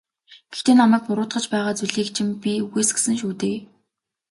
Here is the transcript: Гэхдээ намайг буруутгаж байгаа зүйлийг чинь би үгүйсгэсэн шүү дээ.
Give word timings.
Гэхдээ 0.51 0.75
намайг 0.81 1.03
буруутгаж 1.07 1.45
байгаа 1.53 1.73
зүйлийг 1.77 2.09
чинь 2.15 2.33
би 2.43 2.51
үгүйсгэсэн 2.65 3.15
шүү 3.19 3.33
дээ. 3.41 3.57